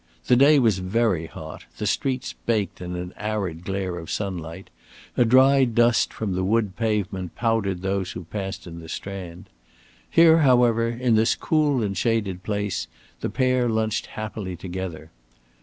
The 0.25 0.35
day 0.35 0.57
was 0.57 0.79
very 0.79 1.27
hot, 1.27 1.65
the 1.77 1.85
streets 1.85 2.33
baked 2.47 2.81
in 2.81 2.95
an 2.95 3.13
arid 3.17 3.63
glare 3.63 3.99
of 3.99 4.09
sunlight; 4.09 4.71
a 5.15 5.23
dry 5.25 5.63
dust 5.63 6.11
from 6.11 6.33
the 6.33 6.43
wood 6.43 6.75
pavement 6.75 7.35
powdered 7.35 7.83
those 7.83 8.13
who 8.13 8.23
passed 8.23 8.65
by 8.65 8.71
in 8.71 8.79
the 8.79 8.89
Strand. 8.89 9.47
Here, 10.09 10.39
however, 10.39 10.87
in 10.87 11.13
this 11.13 11.35
cool 11.35 11.83
and 11.83 11.95
shaded 11.95 12.41
place 12.41 12.87
the 13.19 13.29
pair 13.29 13.69
lunched 13.69 14.07
happily 14.07 14.55
together. 14.55 15.11